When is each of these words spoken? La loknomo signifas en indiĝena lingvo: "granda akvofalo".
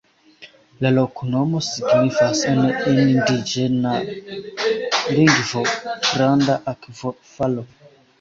La 0.83 0.91
loknomo 0.93 1.59
signifas 1.65 2.39
en 2.51 2.61
indiĝena 3.01 3.91
lingvo: 5.19 5.63
"granda 6.07 6.57
akvofalo". 6.73 7.67